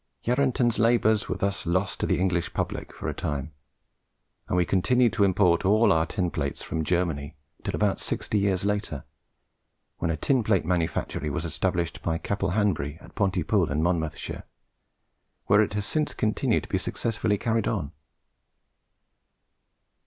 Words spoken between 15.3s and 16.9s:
where it has since continued to be